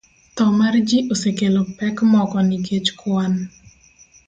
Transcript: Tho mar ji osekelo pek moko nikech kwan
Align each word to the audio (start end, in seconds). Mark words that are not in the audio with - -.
Tho 0.37 0.45
mar 0.59 0.77
ji 0.91 1.01
osekelo 1.15 1.61
pek 1.83 1.95
moko 2.15 2.37
nikech 2.49 2.89
kwan 3.03 3.33